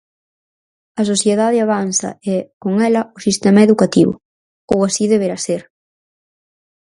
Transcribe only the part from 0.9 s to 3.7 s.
A sociedade avanza e, con ela o sistema